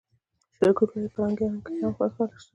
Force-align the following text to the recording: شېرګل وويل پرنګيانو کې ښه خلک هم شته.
شېرګل 0.55 0.87
وويل 0.89 1.11
پرنګيانو 1.13 1.63
کې 1.65 1.71
ښه 1.77 1.87
خلک 1.95 2.15
هم 2.19 2.29
شته. 2.41 2.47